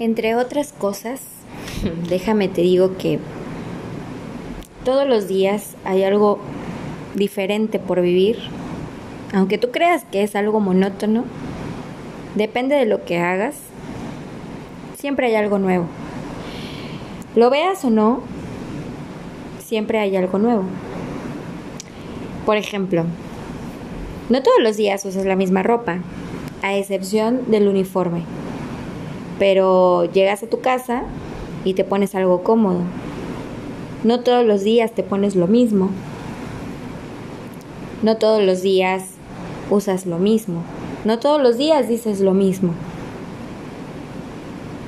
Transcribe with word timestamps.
Entre 0.00 0.34
otras 0.34 0.72
cosas, 0.72 1.20
déjame 2.08 2.48
te 2.48 2.62
digo 2.62 2.96
que 2.96 3.18
todos 4.82 5.06
los 5.06 5.28
días 5.28 5.76
hay 5.84 6.04
algo 6.04 6.38
diferente 7.14 7.78
por 7.78 8.00
vivir. 8.00 8.38
Aunque 9.34 9.58
tú 9.58 9.70
creas 9.70 10.06
que 10.06 10.22
es 10.22 10.36
algo 10.36 10.58
monótono, 10.58 11.24
depende 12.34 12.76
de 12.76 12.86
lo 12.86 13.04
que 13.04 13.18
hagas, 13.18 13.56
siempre 14.96 15.26
hay 15.26 15.34
algo 15.34 15.58
nuevo. 15.58 15.84
Lo 17.36 17.50
veas 17.50 17.84
o 17.84 17.90
no, 17.90 18.22
siempre 19.62 19.98
hay 19.98 20.16
algo 20.16 20.38
nuevo. 20.38 20.64
Por 22.46 22.56
ejemplo, 22.56 23.04
no 24.30 24.42
todos 24.42 24.62
los 24.62 24.78
días 24.78 25.04
usas 25.04 25.26
la 25.26 25.36
misma 25.36 25.62
ropa, 25.62 25.98
a 26.62 26.74
excepción 26.74 27.50
del 27.50 27.68
uniforme 27.68 28.39
pero 29.40 30.04
llegas 30.04 30.42
a 30.42 30.48
tu 30.48 30.60
casa 30.60 31.02
y 31.64 31.72
te 31.72 31.82
pones 31.82 32.14
algo 32.14 32.42
cómodo. 32.42 32.82
No 34.04 34.20
todos 34.20 34.44
los 34.44 34.62
días 34.62 34.92
te 34.92 35.02
pones 35.02 35.34
lo 35.34 35.46
mismo. 35.46 35.88
No 38.02 38.18
todos 38.18 38.42
los 38.42 38.60
días 38.60 39.04
usas 39.70 40.04
lo 40.04 40.18
mismo. 40.18 40.62
No 41.06 41.20
todos 41.20 41.40
los 41.40 41.56
días 41.56 41.88
dices 41.88 42.20
lo 42.20 42.34
mismo. 42.34 42.74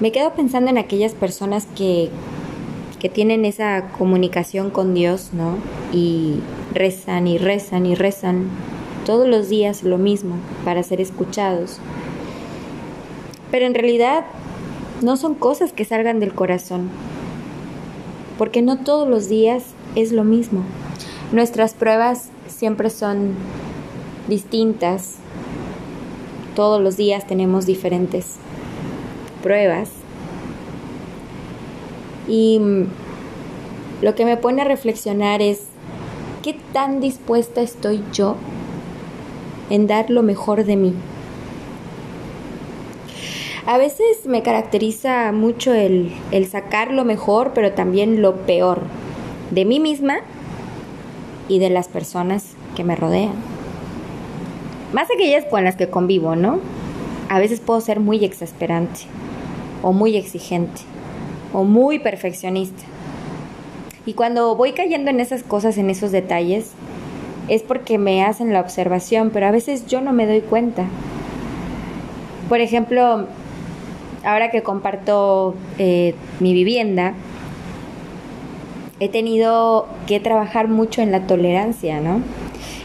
Me 0.01 0.12
quedo 0.12 0.34
pensando 0.34 0.69
en 0.69 0.77
aquellas 0.77 1.15
personas 1.15 1.66
que, 1.74 2.10
que 3.01 3.09
tienen 3.09 3.46
esa 3.46 3.88
comunicación 3.96 4.69
con 4.69 4.93
Dios, 4.93 5.30
¿no? 5.32 5.57
Y 5.95 6.41
rezan 6.74 7.27
y 7.27 7.38
rezan 7.38 7.87
y 7.87 7.95
rezan 7.95 8.48
todos 9.07 9.27
los 9.27 9.48
días 9.48 9.82
lo 9.82 9.96
mismo 9.96 10.34
para 10.62 10.82
ser 10.82 11.01
escuchados. 11.01 11.79
Pero 13.51 13.65
en 13.66 13.74
realidad 13.74 14.24
no 15.02 15.16
son 15.16 15.34
cosas 15.34 15.73
que 15.73 15.84
salgan 15.84 16.20
del 16.20 16.34
corazón, 16.34 16.91
porque 18.38 18.63
no 18.63 18.79
todos 18.79 19.09
los 19.09 19.29
días 19.29 19.65
es 19.95 20.13
lo 20.13 20.24
mismo. 20.24 20.63
Nuestras 21.32 21.74
pruebas 21.74 22.30
siempre 22.49 22.90
son 22.90 23.35
distintas, 24.29 25.16
todos 26.54 26.80
los 26.80 26.96
días 26.96 27.26
tenemos 27.26 27.66
diferentes 27.66 28.37
pruebas. 29.43 29.91
Y 32.29 32.59
mm, 32.59 32.87
lo 34.02 34.15
que 34.15 34.24
me 34.24 34.37
pone 34.37 34.63
a 34.63 34.65
reflexionar 34.65 35.43
es, 35.43 35.65
¿qué 36.43 36.57
tan 36.73 37.01
dispuesta 37.01 37.63
estoy 37.63 38.02
yo 38.13 38.37
en 39.71 39.87
dar 39.87 40.10
lo 40.10 40.23
mejor 40.23 40.65
de 40.65 40.76
mí? 40.76 40.95
A 43.65 43.79
veces 43.79 44.27
me 44.27 44.43
caracteriza 44.43 45.30
mucho 45.30 45.73
el, 45.73 46.10
sacar 46.51 46.93
lo 46.93 47.05
mejor, 47.05 47.52
pero 47.55 47.73
también 47.73 48.21
lo 48.21 48.38
peor 48.38 48.80
de 49.52 49.65
mí 49.65 49.79
misma 49.79 50.16
y 51.49 51.60
de 51.60 51.71
las 51.71 51.87
personas 51.87 52.57
que 52.74 52.82
me 52.82 52.96
rodean. 52.96 53.35
Más 54.93 55.09
aquellas 55.15 55.45
con 55.45 55.63
las 55.63 55.77
que 55.77 55.88
convivo, 55.88 56.35
¿no? 56.35 56.59
A 57.29 57.38
veces 57.38 57.60
puedo 57.60 57.80
ser 57.80 58.01
muy 58.01 58.24
exasperante, 58.24 59.02
o 59.82 59.93
muy 59.93 60.16
exigente, 60.16 60.82
o 61.52 61.63
muy 61.63 62.01
perfeccionista. 62.01 62.82
Y 64.06 64.15
cuando 64.15 64.56
voy 64.56 64.72
cayendo 64.72 65.10
en 65.10 65.21
esas 65.21 65.44
cosas, 65.44 65.78
en 65.78 65.88
esos 65.88 66.10
detalles, 66.10 66.72
es 67.47 67.62
porque 67.62 67.97
me 67.97 68.25
hacen 68.25 68.53
la 68.53 68.60
observación, 68.60 69.31
pero 69.32 69.47
a 69.47 69.53
veces 69.53 69.87
yo 69.87 70.00
no 70.00 70.12
me 70.12 70.26
doy 70.26 70.41
cuenta. 70.41 70.87
Por 72.49 72.60
ejemplo, 72.60 73.28
ahora 74.25 74.50
que 74.50 74.62
comparto 74.62 75.54
eh, 75.78 76.15
mi 76.41 76.53
vivienda, 76.54 77.15
he 79.00 79.09
tenido 79.09 79.88
que 80.06 80.20
trabajar 80.20 80.69
mucho 80.69 81.03
en 81.03 81.10
la 81.10 81.26
tolerancia, 81.26 82.00
¿no? 82.00 82.20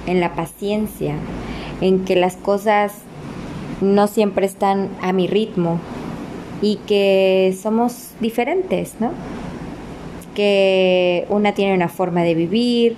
En 0.08 0.20
la 0.20 0.34
paciencia, 0.34 1.16
en 1.82 2.06
que 2.06 2.16
las 2.16 2.36
cosas 2.38 2.94
no 3.82 4.08
siempre 4.08 4.46
están 4.46 4.90
a 5.02 5.14
mi 5.14 5.28
ritmo 5.28 5.80
y 6.62 6.78
que 6.88 7.56
somos 7.62 8.14
diferentes, 8.20 8.96
¿no? 9.00 9.12
Que 10.36 11.26
una 11.30 11.54
tiene 11.54 11.76
una 11.76 11.88
forma 11.88 12.24
de 12.24 12.34
vivir, 12.34 12.96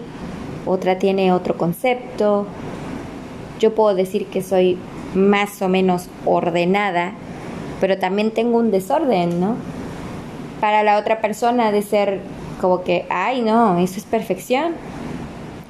otra 0.66 0.97
tiene 0.97 1.34
otro 1.34 1.58
concepto. 1.58 2.46
Yo 3.59 3.75
puedo 3.75 3.96
decir 3.96 4.28
que 4.28 4.41
soy 4.41 4.78
más 5.14 5.62
o 5.62 5.68
menos 5.68 6.08
ordenada 6.25 7.16
pero 7.79 7.97
también 7.97 8.31
tengo 8.31 8.57
un 8.57 8.72
desorden, 8.72 9.40
¿no? 9.40 9.56
Para 10.59 10.84
la 10.84 10.97
otra 10.97 11.22
persona 11.22 11.72
de 11.72 11.81
ser 11.81 12.19
como 12.59 12.84
que, 12.84 13.06
ay, 13.09 13.41
no, 13.41 13.78
eso 13.79 13.97
es 13.97 14.03
perfección. 14.03 14.73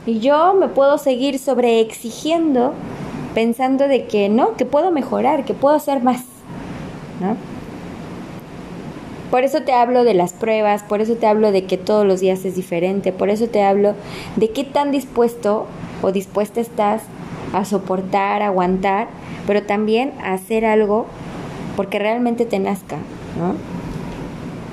Y 0.05 0.19
yo 0.19 0.53
me 0.53 0.67
puedo 0.67 0.97
seguir 0.97 1.39
sobre 1.39 1.81
exigiendo 1.81 2.73
pensando 3.33 3.87
de 3.87 4.05
que 4.05 4.29
no, 4.29 4.55
que 4.55 4.65
puedo 4.65 4.91
mejorar, 4.91 5.45
que 5.45 5.53
puedo 5.53 5.75
hacer 5.75 6.01
más, 6.01 6.23
¿no? 7.21 7.37
Por 9.29 9.43
eso 9.43 9.61
te 9.61 9.73
hablo 9.73 10.03
de 10.03 10.15
las 10.15 10.33
pruebas, 10.33 10.81
por 10.81 11.01
eso 11.01 11.13
te 11.13 11.27
hablo 11.27 11.51
de 11.51 11.65
que 11.65 11.77
todos 11.77 12.05
los 12.05 12.19
días 12.19 12.45
es 12.45 12.55
diferente, 12.55 13.11
por 13.11 13.29
eso 13.29 13.47
te 13.47 13.63
hablo 13.63 13.93
de 14.37 14.49
qué 14.49 14.63
tan 14.63 14.89
dispuesto 14.89 15.67
o 16.01 16.11
dispuesta 16.11 16.59
estás 16.59 17.03
a 17.53 17.63
soportar, 17.65 18.41
aguantar, 18.41 19.07
pero 19.45 19.61
también 19.61 20.13
a 20.23 20.33
hacer 20.33 20.65
algo 20.65 21.05
porque 21.79 21.97
realmente 21.97 22.45
te 22.45 22.59
nazca, 22.59 22.97
¿no? 23.37 23.55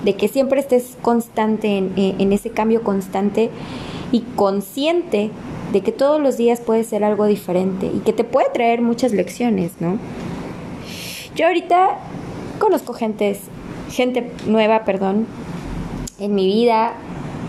De 0.04 0.16
que 0.16 0.26
siempre 0.26 0.58
estés 0.58 0.96
constante 1.02 1.76
en, 1.76 2.32
ese 2.32 2.50
cambio 2.50 2.82
constante 2.82 3.48
y 4.10 4.22
consciente 4.34 5.30
de 5.72 5.82
que 5.82 5.92
todos 5.92 6.20
los 6.20 6.36
días 6.36 6.58
puede 6.58 6.82
ser 6.82 7.04
algo 7.04 7.26
diferente 7.26 7.86
y 7.86 8.00
que 8.00 8.12
te 8.12 8.24
puede 8.24 8.50
traer 8.50 8.82
muchas 8.82 9.12
lecciones, 9.12 9.74
¿no? 9.78 9.98
Yo 11.36 11.46
ahorita 11.46 11.96
conozco 12.58 12.92
gente, 12.92 13.38
gente 13.88 14.32
nueva, 14.48 14.84
perdón, 14.84 15.28
en 16.18 16.34
mi 16.34 16.46
vida, 16.46 16.94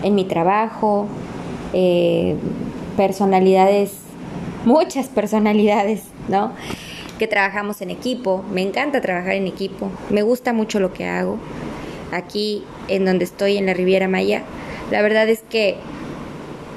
en 0.04 0.14
mi 0.14 0.22
trabajo, 0.22 1.08
eh, 1.72 2.36
personalidades, 2.96 3.90
muchas 4.64 5.08
personalidades, 5.08 6.04
¿no? 6.28 6.52
Que 7.18 7.26
trabajamos 7.26 7.82
en 7.82 7.90
equipo. 7.90 8.44
Me 8.50 8.62
encanta 8.62 9.00
trabajar 9.00 9.32
en 9.32 9.46
equipo. 9.46 9.90
Me 10.10 10.22
gusta 10.22 10.52
mucho 10.52 10.80
lo 10.80 10.92
que 10.92 11.06
hago. 11.06 11.38
Aquí 12.12 12.64
en 12.88 13.04
donde 13.04 13.24
estoy 13.24 13.58
en 13.58 13.66
la 13.66 13.74
Riviera 13.74 14.08
Maya, 14.08 14.42
la 14.90 15.02
verdad 15.02 15.28
es 15.28 15.42
que 15.42 15.76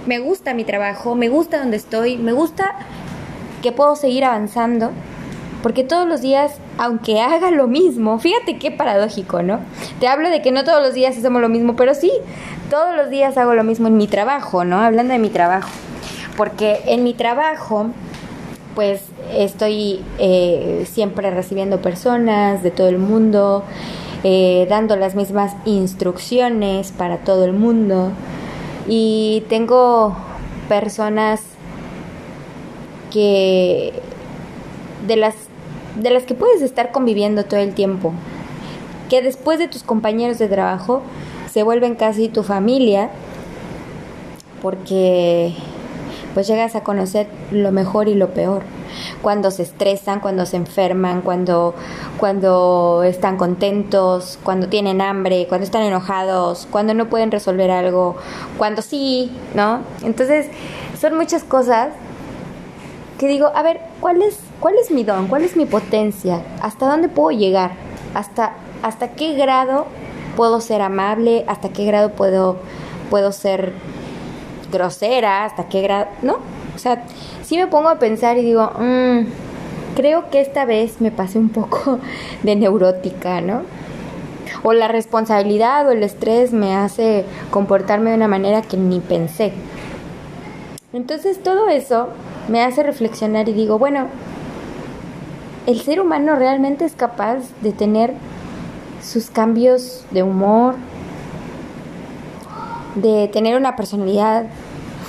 me 0.06 0.20
gusta 0.20 0.54
mi 0.54 0.64
trabajo, 0.64 1.16
me 1.16 1.30
gusta 1.30 1.60
donde 1.60 1.78
estoy, 1.78 2.18
me 2.18 2.34
gusta 2.34 2.76
que 3.62 3.72
puedo 3.72 3.96
seguir 3.96 4.26
avanzando, 4.26 4.92
porque 5.62 5.84
todos 5.84 6.08
los 6.08 6.22
días, 6.22 6.54
aunque 6.78 7.22
haga 7.22 7.52
lo 7.52 7.68
mismo, 7.68 8.20
fíjate 8.20 8.58
qué 8.58 8.72
paradójico, 8.72 9.44
¿no? 9.44 9.60
Te 10.00 10.08
hablo 10.08 10.30
de 10.30 10.42
que 10.42 10.52
no 10.52 10.64
todos 10.64 10.82
los 10.82 10.94
días 10.94 11.18
hacemos 11.18 11.42
lo 11.42 11.50
mismo, 11.50 11.76
pero 11.76 11.94
sí, 11.94 12.12
todos 12.70 12.96
los 12.96 13.10
días 13.10 13.38
hago 13.38 13.54
lo 13.54 13.64
mismo 13.64 13.88
en 13.88 13.98
mi 13.98 14.08
trabajo, 14.08 14.66
¿no? 14.66 14.82
Hablando 14.82 15.14
de 15.14 15.20
mi 15.20 15.30
trabajo, 15.30 15.70
porque 16.36 16.82
en 16.88 17.04
mi 17.04 17.14
trabajo 17.14 17.92
pues 18.76 19.02
estoy 19.34 20.02
eh, 20.20 20.86
siempre 20.90 21.30
recibiendo 21.32 21.82
personas 21.82 22.64
de 22.64 22.72
todo 22.72 22.88
el 22.88 22.98
mundo, 22.98 23.64
eh, 24.24 24.66
dando 24.70 24.96
las 24.96 25.16
mismas 25.16 25.56
instrucciones 25.66 26.92
para 26.92 27.18
todo 27.20 27.46
el 27.46 27.54
mundo. 27.54 28.12
Y 28.88 29.44
tengo 29.50 30.16
personas 30.70 31.42
que 33.12 33.94
de 35.08 35.16
las 35.16 35.36
de 35.96 36.10
las 36.10 36.24
que 36.24 36.34
puedes 36.34 36.62
estar 36.62 36.92
conviviendo 36.92 37.44
todo 37.44 37.60
el 37.60 37.74
tiempo, 37.74 38.14
que 39.10 39.22
después 39.22 39.60
de 39.60 39.68
tus 39.68 39.84
compañeros 39.84 40.40
de 40.40 40.48
trabajo 40.48 41.02
se 41.52 41.64
vuelven 41.64 41.96
casi 41.96 42.30
tu 42.30 42.44
familia 42.44 43.10
porque 44.62 45.54
pues 46.34 46.48
llegas 46.48 46.76
a 46.76 46.82
conocer 46.82 47.28
lo 47.52 47.72
mejor 47.72 48.08
y 48.08 48.16
lo 48.16 48.30
peor. 48.30 48.64
Cuando 49.22 49.52
se 49.52 49.64
estresan, 49.64 50.20
cuando 50.20 50.46
se 50.46 50.58
enferman, 50.58 51.22
cuando, 51.22 51.74
cuando 52.18 53.04
están 53.04 53.38
contentos, 53.38 54.40
cuando 54.44 54.68
tienen 54.68 55.02
hambre, 55.02 55.46
cuando 55.48 55.66
están 55.66 55.84
enojados, 55.84 56.68
cuando 56.72 56.94
no 56.94 57.10
pueden 57.10 57.32
resolver 57.32 57.72
algo, 57.72 58.16
cuando 58.58 58.82
sí, 58.82 59.32
¿no? 59.56 59.80
Entonces, 60.04 60.48
son 61.00 61.16
muchas 61.18 61.44
cosas 61.44 61.90
que 63.18 63.28
digo, 63.28 63.52
a 63.54 63.62
ver, 63.62 63.82
¿cuál 64.00 64.22
es, 64.22 64.40
cuál 64.60 64.76
es 64.82 64.92
mi 64.92 65.04
don? 65.04 65.28
¿Cuál 65.28 65.44
es 65.44 65.56
mi 65.56 65.66
potencia? 65.66 66.42
¿Hasta 66.62 66.88
dónde 66.88 67.08
puedo 67.08 67.38
llegar? 67.38 67.72
¿Hasta, 68.14 68.54
hasta 68.82 69.10
qué 69.10 69.34
grado 69.36 69.86
puedo 70.36 70.60
ser 70.60 70.82
amable? 70.82 71.46
¿Hasta 71.48 71.70
qué 71.70 71.86
grado 71.86 72.14
puedo, 72.14 72.58
puedo 73.10 73.32
ser 73.32 73.74
grosera, 74.72 75.46
hasta 75.46 75.70
qué 75.70 75.82
grado, 75.82 76.08
¿no? 76.22 76.38
O 76.76 76.78
sea, 76.80 77.04
sí 77.44 77.58
me 77.58 77.68
pongo 77.68 77.90
a 77.90 78.00
pensar 78.00 78.38
y 78.38 78.44
digo, 78.44 78.72
mm, 78.80 79.26
creo 79.96 80.30
que 80.30 80.42
esta 80.42 80.66
vez 80.66 81.02
me 81.02 81.12
pasé 81.12 81.38
un 81.38 81.50
poco 81.50 82.00
de 82.44 82.56
neurótica, 82.56 83.42
¿no? 83.42 83.62
o 84.64 84.74
la 84.74 84.88
responsabilidad 84.88 85.88
o 85.88 85.92
el 85.92 86.04
estrés 86.04 86.54
me 86.54 86.76
hace 86.76 87.26
comportarme 87.50 88.12
de 88.12 88.18
una 88.18 88.28
manera 88.28 88.62
que 88.62 88.78
ni 88.78 89.00
pensé. 89.00 89.54
Entonces 90.94 91.42
todo 91.42 91.70
eso 91.70 92.10
me 92.48 92.62
hace 92.62 92.84
reflexionar 92.84 93.48
y 93.50 93.54
digo, 93.54 93.80
bueno, 93.80 94.08
el 95.68 95.82
ser 95.82 96.02
humano 96.02 96.36
realmente 96.36 96.86
es 96.86 96.94
capaz 96.94 97.38
de 97.62 97.72
tener 97.72 98.14
sus 99.02 99.30
cambios 99.30 100.06
de 100.12 100.24
humor, 100.24 100.76
de 102.96 103.28
tener 103.28 103.58
una 103.58 103.76
personalidad 103.76 104.46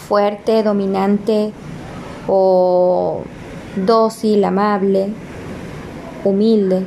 fuerte, 0.09 0.63
dominante 0.63 1.53
o 2.29 3.23
dócil, 3.77 4.45
amable, 4.45 5.13
humilde. 6.25 6.85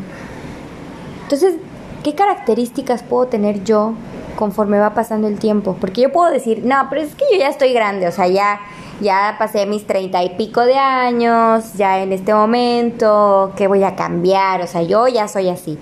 Entonces, 1.23 1.55
¿qué 2.03 2.13
características 2.13 3.03
puedo 3.03 3.27
tener 3.27 3.63
yo 3.63 3.93
conforme 4.35 4.79
va 4.79 4.93
pasando 4.93 5.27
el 5.27 5.39
tiempo? 5.39 5.75
Porque 5.79 6.01
yo 6.01 6.11
puedo 6.11 6.31
decir, 6.31 6.63
no, 6.65 6.87
pero 6.89 7.01
es 7.01 7.15
que 7.15 7.25
yo 7.31 7.39
ya 7.39 7.49
estoy 7.49 7.73
grande, 7.73 8.07
o 8.07 8.11
sea, 8.11 8.27
ya, 8.27 8.59
ya 9.01 9.35
pasé 9.39 9.65
mis 9.65 9.87
treinta 9.87 10.23
y 10.23 10.29
pico 10.35 10.61
de 10.61 10.77
años, 10.77 11.73
ya 11.73 11.99
en 12.01 12.11
este 12.11 12.33
momento, 12.33 13.53
¿qué 13.55 13.67
voy 13.67 13.83
a 13.83 13.95
cambiar? 13.95 14.61
O 14.61 14.67
sea, 14.67 14.83
yo 14.83 15.07
ya 15.07 15.27
soy 15.27 15.49
así. 15.49 15.79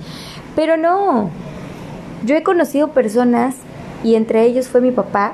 Pero 0.55 0.77
no, 0.77 1.29
yo 2.23 2.35
he 2.35 2.43
conocido 2.43 2.89
personas, 2.89 3.55
y 4.03 4.15
entre 4.15 4.43
ellos 4.43 4.67
fue 4.67 4.81
mi 4.81 4.91
papá, 4.91 5.33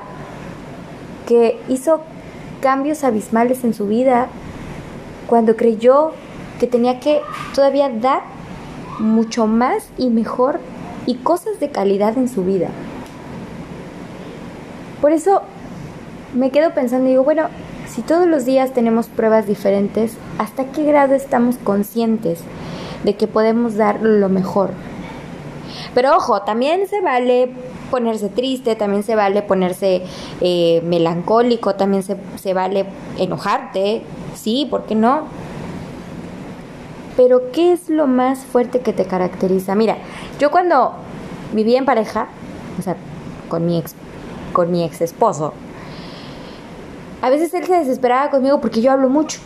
que 1.26 1.60
hizo 1.68 2.00
cambios 2.60 3.04
abismales 3.04 3.64
en 3.64 3.74
su 3.74 3.86
vida 3.86 4.28
cuando 5.26 5.56
creyó 5.56 6.12
que 6.58 6.66
tenía 6.66 7.00
que 7.00 7.20
todavía 7.54 7.88
dar 7.88 8.22
mucho 8.98 9.46
más 9.46 9.88
y 9.96 10.10
mejor 10.10 10.60
y 11.06 11.16
cosas 11.16 11.58
de 11.58 11.70
calidad 11.70 12.18
en 12.18 12.28
su 12.28 12.44
vida. 12.44 12.68
Por 15.00 15.12
eso 15.12 15.42
me 16.34 16.50
quedo 16.50 16.74
pensando 16.74 17.06
y 17.06 17.10
digo, 17.10 17.24
bueno, 17.24 17.44
si 17.88 18.02
todos 18.02 18.26
los 18.26 18.44
días 18.44 18.72
tenemos 18.72 19.06
pruebas 19.06 19.46
diferentes, 19.46 20.12
¿hasta 20.38 20.66
qué 20.66 20.84
grado 20.84 21.14
estamos 21.14 21.56
conscientes 21.56 22.40
de 23.04 23.16
que 23.16 23.26
podemos 23.26 23.76
dar 23.76 24.02
lo 24.02 24.28
mejor? 24.28 24.70
Pero 25.94 26.16
ojo, 26.16 26.42
también 26.42 26.86
se 26.88 27.00
vale 27.00 27.52
ponerse 27.90 28.28
triste, 28.28 28.76
también 28.76 29.02
se 29.02 29.16
vale 29.16 29.42
ponerse 29.42 30.02
eh, 30.40 30.80
melancólico, 30.84 31.74
también 31.74 32.02
se, 32.02 32.16
se 32.36 32.54
vale 32.54 32.86
enojarte, 33.18 34.02
sí, 34.34 34.66
¿por 34.70 34.84
qué 34.84 34.94
no? 34.94 35.24
Pero 37.16 37.50
¿qué 37.52 37.72
es 37.72 37.88
lo 37.88 38.06
más 38.06 38.44
fuerte 38.44 38.80
que 38.80 38.92
te 38.92 39.04
caracteriza? 39.04 39.74
Mira, 39.74 39.98
yo 40.38 40.50
cuando 40.50 40.94
vivía 41.52 41.78
en 41.78 41.84
pareja, 41.84 42.28
o 42.78 42.82
sea, 42.82 42.96
con 43.48 43.66
mi 43.66 43.78
ex, 43.78 43.94
con 44.52 44.70
mi 44.70 44.84
ex 44.84 45.00
esposo, 45.00 45.52
a 47.20 47.28
veces 47.28 47.52
él 47.52 47.66
se 47.66 47.74
desesperaba 47.74 48.30
conmigo 48.30 48.60
porque 48.60 48.80
yo 48.80 48.92
hablo 48.92 49.08
mucho. 49.08 49.40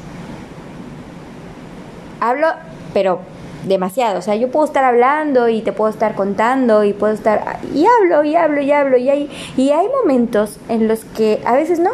Hablo, 2.20 2.48
pero 2.92 3.20
demasiado. 3.66 4.18
O 4.18 4.22
sea, 4.22 4.34
yo 4.36 4.50
puedo 4.50 4.66
estar 4.66 4.84
hablando 4.84 5.48
y 5.48 5.62
te 5.62 5.72
puedo 5.72 5.90
estar 5.90 6.14
contando 6.14 6.84
y 6.84 6.92
puedo 6.92 7.12
estar... 7.12 7.58
Y 7.74 7.86
hablo 7.86 8.24
y 8.24 8.36
hablo 8.36 8.60
y 8.60 8.72
hablo 8.72 8.96
y 8.96 9.10
hay, 9.10 9.30
y 9.56 9.70
hay 9.70 9.88
momentos 9.88 10.58
en 10.68 10.88
los 10.88 11.04
que 11.04 11.40
a 11.44 11.54
veces 11.54 11.78
no. 11.78 11.90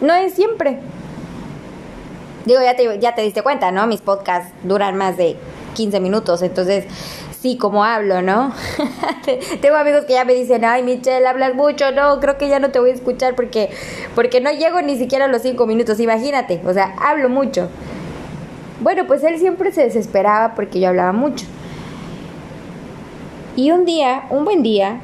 No 0.00 0.14
es 0.14 0.34
siempre. 0.34 0.78
Digo, 2.44 2.60
ya 2.62 2.76
te, 2.76 2.98
ya 2.98 3.14
te 3.14 3.22
diste 3.22 3.42
cuenta, 3.42 3.70
¿no? 3.70 3.86
Mis 3.86 4.00
podcasts 4.00 4.52
duran 4.62 4.96
más 4.96 5.16
de 5.16 5.36
15 5.74 6.00
minutos, 6.00 6.42
entonces 6.42 6.86
sí, 7.40 7.56
como 7.56 7.84
hablo, 7.84 8.22
¿no? 8.22 8.52
Tengo 9.60 9.76
amigos 9.76 10.04
que 10.06 10.14
ya 10.14 10.24
me 10.24 10.34
dicen, 10.34 10.64
ay, 10.64 10.82
Michelle, 10.82 11.26
hablas 11.26 11.54
mucho, 11.54 11.92
no, 11.92 12.18
creo 12.20 12.38
que 12.38 12.48
ya 12.48 12.58
no 12.58 12.70
te 12.70 12.80
voy 12.80 12.90
a 12.90 12.94
escuchar 12.94 13.34
porque, 13.34 13.70
porque 14.14 14.40
no 14.40 14.50
llego 14.50 14.80
ni 14.82 14.96
siquiera 14.96 15.26
a 15.26 15.28
los 15.28 15.42
5 15.42 15.66
minutos, 15.66 16.00
imagínate, 16.00 16.60
o 16.66 16.72
sea, 16.72 16.94
hablo 17.00 17.28
mucho. 17.28 17.68
Bueno, 18.80 19.06
pues 19.06 19.24
él 19.24 19.38
siempre 19.38 19.72
se 19.72 19.82
desesperaba 19.82 20.54
porque 20.54 20.80
yo 20.80 20.88
hablaba 20.88 21.12
mucho. 21.12 21.46
Y 23.56 23.72
un 23.72 23.84
día, 23.84 24.24
un 24.30 24.44
buen 24.44 24.62
día, 24.62 25.00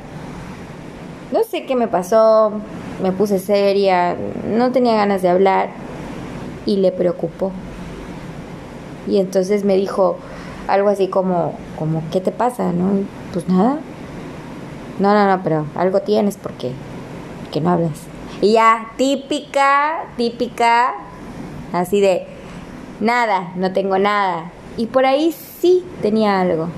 no 1.33 1.43
sé 1.43 1.67
qué 1.67 1.75
me 1.75 1.89
pasó, 1.89 2.53
me 3.03 3.11
puse 3.11 3.41
seria, 3.41 4.17
no 4.49 4.71
tenía 4.71 4.95
ganas 4.95 5.23
de 5.23 5.29
hablar 5.29 5.71
y 6.65 6.77
le 6.77 6.93
preocupó. 6.93 7.51
Y 9.09 9.19
entonces 9.19 9.65
me 9.65 9.75
dijo 9.75 10.17
algo 10.69 10.89
así 10.89 11.09
como, 11.09 11.55
como 11.77 12.03
¿qué 12.13 12.21
te 12.21 12.31
pasa? 12.31 12.73
¿No? 12.73 13.01
Pues 13.33 13.49
nada. 13.49 13.79
No, 15.01 15.13
no, 15.13 15.27
no, 15.27 15.43
pero 15.43 15.67
algo 15.75 16.01
tienes 16.03 16.37
porque, 16.37 16.71
porque 17.43 17.61
no 17.61 17.71
hablas. 17.71 17.99
Y 18.41 18.53
ya, 18.53 18.93
típica, 18.97 20.05
típica, 20.17 20.95
así 21.73 22.01
de, 22.01 22.29
nada, 23.01 23.53
no 23.57 23.73
tengo 23.73 23.99
nada. 23.99 24.51
Y 24.77 24.87
por 24.87 25.07
ahí 25.07 25.33
sí 25.33 25.85
tenía 26.03 26.41
algo. 26.41 26.69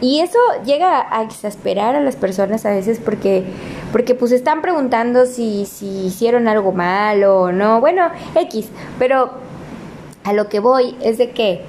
Y 0.00 0.18
eso 0.18 0.38
llega 0.64 1.06
a 1.16 1.22
exasperar 1.22 1.94
a 1.94 2.00
las 2.00 2.16
personas 2.16 2.66
a 2.66 2.70
veces 2.70 2.98
porque, 2.98 3.44
porque 3.92 4.16
pues 4.16 4.32
están 4.32 4.60
preguntando 4.60 5.26
si, 5.26 5.64
si 5.64 6.06
hicieron 6.06 6.48
algo 6.48 6.72
malo 6.72 7.42
o 7.42 7.52
no. 7.52 7.80
Bueno, 7.80 8.10
X, 8.34 8.68
pero 8.98 9.30
a 10.24 10.32
lo 10.32 10.48
que 10.48 10.58
voy 10.58 10.96
es 11.02 11.18
de 11.18 11.30
que 11.30 11.64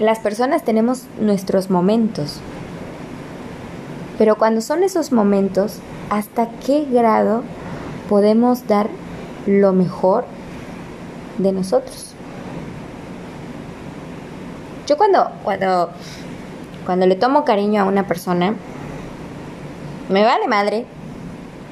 las 0.00 0.18
personas 0.18 0.64
tenemos 0.64 1.04
nuestros 1.20 1.70
momentos. 1.70 2.40
Pero 4.18 4.36
cuando 4.36 4.60
son 4.60 4.82
esos 4.82 5.12
momentos, 5.12 5.78
¿hasta 6.10 6.48
qué 6.66 6.84
grado 6.90 7.44
podemos 8.08 8.66
dar 8.66 8.88
lo 9.46 9.72
mejor 9.72 10.24
de 11.38 11.52
nosotros. 11.52 12.14
Yo 14.86 14.96
cuando, 14.96 15.30
cuando, 15.44 15.90
cuando 16.84 17.06
le 17.06 17.16
tomo 17.16 17.44
cariño 17.44 17.82
a 17.82 17.84
una 17.84 18.06
persona, 18.06 18.54
me 20.08 20.24
vale 20.24 20.48
madre 20.48 20.84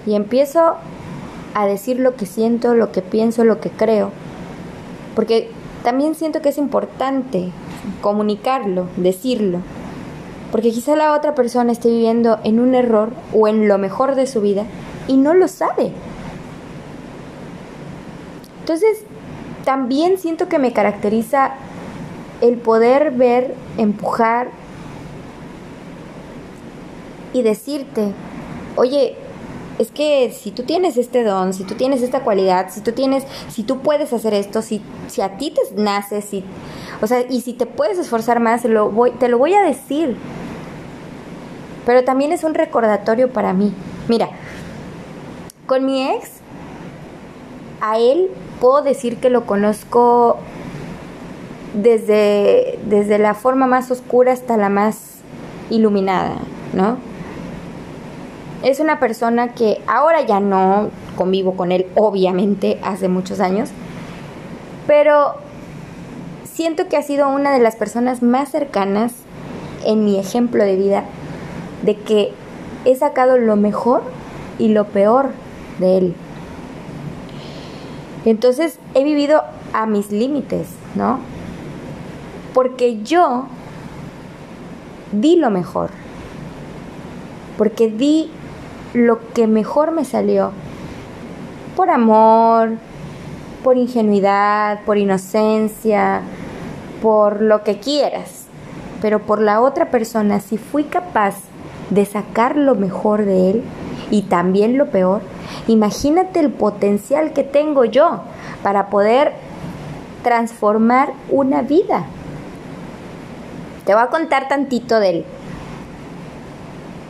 y 0.06 0.14
empiezo 0.14 0.76
a 1.54 1.66
decir 1.66 1.98
lo 1.98 2.16
que 2.16 2.26
siento, 2.26 2.74
lo 2.74 2.92
que 2.92 3.02
pienso, 3.02 3.44
lo 3.44 3.60
que 3.60 3.70
creo. 3.70 4.10
Porque 5.14 5.50
también 5.82 6.14
siento 6.14 6.40
que 6.40 6.50
es 6.50 6.58
importante 6.58 7.50
comunicarlo, 8.00 8.86
decirlo. 8.96 9.58
Porque 10.50 10.70
quizá 10.70 10.96
la 10.96 11.14
otra 11.14 11.34
persona 11.34 11.72
esté 11.72 11.88
viviendo 11.88 12.38
en 12.44 12.60
un 12.60 12.74
error 12.74 13.10
o 13.32 13.48
en 13.48 13.68
lo 13.68 13.78
mejor 13.78 14.14
de 14.14 14.26
su 14.26 14.40
vida 14.40 14.64
y 15.06 15.16
no 15.16 15.34
lo 15.34 15.48
sabe. 15.48 15.92
Entonces, 18.70 19.02
también 19.64 20.16
siento 20.16 20.48
que 20.48 20.60
me 20.60 20.72
caracteriza 20.72 21.54
el 22.40 22.56
poder 22.56 23.10
ver, 23.10 23.56
empujar 23.78 24.50
y 27.32 27.42
decirte, 27.42 28.12
oye, 28.76 29.16
es 29.80 29.90
que 29.90 30.30
si 30.30 30.52
tú 30.52 30.62
tienes 30.62 30.96
este 30.98 31.24
don, 31.24 31.52
si 31.52 31.64
tú 31.64 31.74
tienes 31.74 32.00
esta 32.00 32.20
cualidad, 32.20 32.68
si 32.70 32.80
tú 32.80 32.92
tienes, 32.92 33.24
si 33.48 33.64
tú 33.64 33.80
puedes 33.80 34.12
hacer 34.12 34.34
esto, 34.34 34.62
si, 34.62 34.80
si 35.08 35.20
a 35.20 35.36
ti 35.36 35.50
te 35.50 35.62
nace, 35.74 36.22
si, 36.22 36.44
o 37.02 37.08
sea, 37.08 37.22
y 37.28 37.40
si 37.40 37.54
te 37.54 37.66
puedes 37.66 37.98
esforzar 37.98 38.38
más, 38.38 38.64
lo 38.66 38.88
voy, 38.88 39.10
te 39.10 39.26
lo 39.26 39.36
voy 39.36 39.54
a 39.54 39.62
decir. 39.62 40.16
Pero 41.84 42.04
también 42.04 42.30
es 42.30 42.44
un 42.44 42.54
recordatorio 42.54 43.32
para 43.32 43.52
mí. 43.52 43.74
Mira, 44.06 44.28
con 45.66 45.84
mi 45.84 46.08
ex, 46.08 46.40
a 47.80 47.98
él 47.98 48.30
puedo 48.60 48.82
decir 48.82 49.16
que 49.16 49.30
lo 49.30 49.46
conozco 49.46 50.36
desde, 51.74 52.78
desde 52.86 53.18
la 53.18 53.34
forma 53.34 53.66
más 53.66 53.90
oscura 53.90 54.32
hasta 54.32 54.56
la 54.56 54.68
más 54.68 55.20
iluminada, 55.70 56.36
¿no? 56.72 56.98
Es 58.62 58.78
una 58.78 59.00
persona 59.00 59.54
que 59.54 59.80
ahora 59.86 60.20
ya 60.20 60.38
no 60.38 60.90
convivo 61.16 61.56
con 61.56 61.72
él, 61.72 61.86
obviamente, 61.94 62.78
hace 62.84 63.08
muchos 63.08 63.40
años, 63.40 63.70
pero 64.86 65.34
siento 66.44 66.88
que 66.88 66.96
ha 66.96 67.02
sido 67.02 67.28
una 67.28 67.52
de 67.52 67.60
las 67.60 67.76
personas 67.76 68.22
más 68.22 68.50
cercanas 68.50 69.12
en 69.84 70.04
mi 70.04 70.18
ejemplo 70.18 70.62
de 70.62 70.76
vida 70.76 71.04
de 71.82 71.96
que 71.96 72.32
he 72.84 72.94
sacado 72.96 73.38
lo 73.38 73.56
mejor 73.56 74.02
y 74.58 74.68
lo 74.68 74.84
peor 74.86 75.30
de 75.78 75.98
él. 75.98 76.14
Entonces 78.24 78.78
he 78.94 79.04
vivido 79.04 79.42
a 79.72 79.86
mis 79.86 80.10
límites, 80.10 80.68
¿no? 80.94 81.20
Porque 82.52 83.02
yo 83.02 83.46
di 85.12 85.36
lo 85.36 85.50
mejor. 85.50 85.90
Porque 87.56 87.88
di 87.88 88.30
lo 88.94 89.20
que 89.32 89.46
mejor 89.46 89.92
me 89.92 90.04
salió. 90.04 90.52
Por 91.76 91.90
amor, 91.90 92.72
por 93.62 93.76
ingenuidad, 93.76 94.80
por 94.84 94.98
inocencia, 94.98 96.22
por 97.00 97.40
lo 97.40 97.62
que 97.62 97.78
quieras. 97.78 98.40
pero 99.00 99.20
por 99.20 99.40
la 99.40 99.60
otra 99.60 99.90
persona, 99.90 100.40
si 100.40 100.58
fui 100.58 100.84
capaz 100.84 101.36
de 101.90 102.04
sacar 102.04 102.56
lo 102.56 102.74
mejor 102.74 103.24
de 103.24 103.50
él 103.50 103.62
y 104.10 104.22
también 104.22 104.76
lo 104.76 104.90
peor, 104.90 105.22
imagínate 105.66 106.40
el 106.40 106.50
potencial 106.50 107.32
que 107.32 107.44
tengo 107.44 107.84
yo 107.84 108.22
para 108.62 108.90
poder 108.90 109.32
transformar 110.22 111.12
una 111.30 111.62
vida. 111.62 112.04
Te 113.84 113.94
voy 113.94 114.02
a 114.02 114.08
contar 114.08 114.48
tantito 114.48 115.00
de 115.00 115.10
él. 115.10 115.24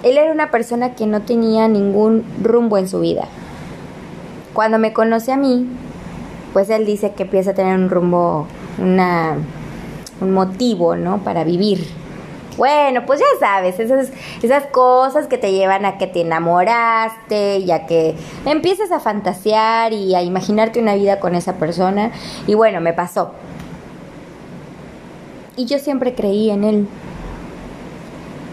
Él 0.03 0.17
era 0.17 0.33
una 0.33 0.51
persona 0.51 0.95
que 0.95 1.07
no 1.07 1.23
tenía 1.23 1.69
ningún 1.69 2.25
rumbo 2.43 2.79
en 2.79 2.89
su 2.89 3.01
vida. 3.01 3.25
Cuando 4.55 4.79
me 4.79 4.93
conoce 4.93 5.33
a 5.33 5.37
mí, 5.37 5.69
pues 6.53 6.71
él 6.71 6.87
dice 6.87 7.13
que 7.13 7.25
empieza 7.25 7.51
a 7.51 7.55
tener 7.55 7.77
un 7.77 7.91
rumbo, 7.91 8.47
una, 8.79 9.37
un 10.21 10.33
motivo, 10.33 10.97
¿no? 10.97 11.19
Para 11.19 11.45
vivir. 11.45 12.00
Bueno, 12.57 13.07
pues 13.07 13.21
ya 13.21 13.27
sabes, 13.39 13.79
esas, 13.81 14.11
esas 14.43 14.67
cosas 14.67 15.27
que 15.27 15.39
te 15.39 15.53
llevan 15.53 15.85
a 15.85 15.99
que 15.99 16.07
te 16.07 16.23
enamoraste 16.23 17.59
y 17.59 17.71
a 17.71 17.87
que 17.87 18.17
empiezas 18.45 18.93
a 18.93 19.01
fantasear 19.01 19.93
y 19.93 20.15
a 20.15 20.23
imaginarte 20.23 20.81
una 20.81 20.95
vida 20.95 21.21
con 21.21 21.35
esa 21.35 21.55
persona. 21.55 22.13
Y 22.47 22.55
bueno, 22.55 22.81
me 22.81 22.93
pasó. 22.93 23.33
Y 25.57 25.67
yo 25.67 25.79
siempre 25.79 26.15
creí 26.15 26.51
en 26.51 26.65
él. 26.65 26.89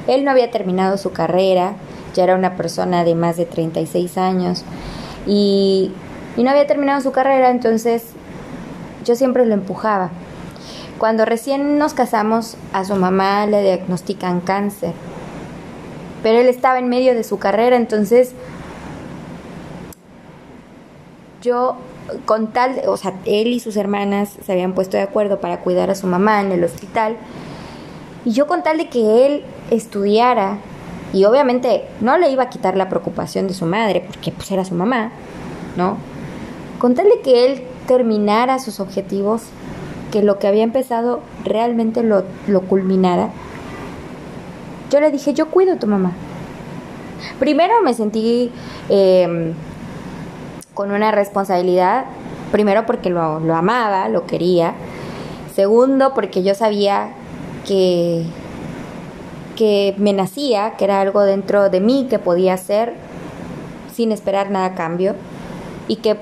Él 0.07 0.23
no 0.23 0.31
había 0.31 0.51
terminado 0.51 0.97
su 0.97 1.11
carrera, 1.11 1.73
ya 2.13 2.23
era 2.23 2.35
una 2.35 2.55
persona 2.55 3.03
de 3.03 3.13
más 3.13 3.35
de 3.35 3.45
36 3.45 4.17
años 4.17 4.63
y, 5.25 5.91
y 6.37 6.43
no 6.43 6.49
había 6.49 6.65
terminado 6.65 7.01
su 7.01 7.11
carrera, 7.11 7.49
entonces 7.49 8.13
yo 9.03 9.15
siempre 9.15 9.45
lo 9.45 9.53
empujaba. 9.53 10.11
Cuando 10.97 11.25
recién 11.25 11.77
nos 11.77 11.93
casamos, 11.93 12.57
a 12.73 12.83
su 12.83 12.95
mamá 12.95 13.45
le 13.45 13.61
diagnostican 13.61 14.41
cáncer, 14.41 14.93
pero 16.23 16.39
él 16.39 16.47
estaba 16.47 16.79
en 16.79 16.89
medio 16.89 17.13
de 17.13 17.23
su 17.23 17.37
carrera, 17.37 17.75
entonces 17.75 18.33
yo 21.41 21.75
con 22.25 22.47
tal, 22.47 22.81
o 22.87 22.97
sea, 22.97 23.13
él 23.25 23.47
y 23.47 23.59
sus 23.59 23.77
hermanas 23.77 24.37
se 24.43 24.51
habían 24.51 24.73
puesto 24.73 24.97
de 24.97 25.03
acuerdo 25.03 25.39
para 25.39 25.59
cuidar 25.59 25.91
a 25.91 25.95
su 25.95 26.07
mamá 26.07 26.41
en 26.41 26.51
el 26.51 26.63
hospital, 26.63 27.17
y 28.25 28.31
yo 28.31 28.47
con 28.47 28.63
tal 28.63 28.77
de 28.77 28.89
que 28.89 29.25
él 29.27 29.43
estudiara, 29.69 30.57
y 31.13 31.25
obviamente 31.25 31.83
no 32.01 32.17
le 32.17 32.31
iba 32.31 32.43
a 32.43 32.49
quitar 32.49 32.75
la 32.75 32.89
preocupación 32.89 33.47
de 33.47 33.53
su 33.53 33.65
madre, 33.65 34.03
porque 34.07 34.31
pues 34.31 34.49
era 34.51 34.65
su 34.65 34.73
mamá, 34.73 35.11
¿no? 35.75 35.97
Con 36.79 36.95
tal 36.95 37.07
de 37.07 37.21
que 37.21 37.45
él 37.45 37.63
terminara 37.87 38.59
sus 38.59 38.79
objetivos, 38.79 39.43
que 40.11 40.21
lo 40.21 40.39
que 40.39 40.47
había 40.47 40.63
empezado 40.63 41.21
realmente 41.43 42.03
lo, 42.03 42.23
lo 42.47 42.61
culminara, 42.61 43.29
yo 44.89 44.99
le 44.99 45.11
dije, 45.11 45.33
yo 45.33 45.49
cuido 45.49 45.73
a 45.73 45.79
tu 45.79 45.87
mamá. 45.87 46.13
Primero 47.39 47.81
me 47.83 47.93
sentí 47.93 48.51
em, 48.89 49.53
con 50.73 50.91
una 50.91 51.11
responsabilidad, 51.11 52.05
primero 52.51 52.85
porque 52.85 53.09
lo, 53.09 53.39
lo 53.39 53.55
amaba, 53.55 54.07
lo 54.09 54.25
quería, 54.25 54.73
segundo 55.53 56.13
porque 56.13 56.43
yo 56.43 56.55
sabía 56.55 57.09
que, 57.65 58.23
que 59.55 59.95
me 59.97 60.13
nacía, 60.13 60.75
que 60.77 60.85
era 60.85 61.01
algo 61.01 61.23
dentro 61.23 61.69
de 61.69 61.81
mí 61.81 62.07
que 62.09 62.19
podía 62.19 62.53
hacer 62.53 62.93
sin 63.93 64.11
esperar 64.11 64.51
nada 64.51 64.67
a 64.67 64.75
cambio 64.75 65.15
y 65.87 65.97
que 65.97 66.15